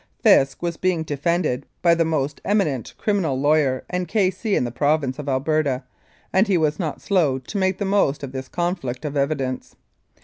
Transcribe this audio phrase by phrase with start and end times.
[0.23, 4.55] Fisk was being defended by the most eminent criminal lawyer and K.C.
[4.55, 5.83] in the Province of Alberta,
[6.33, 9.75] and he was not slow to make the most of this conflict of evidence.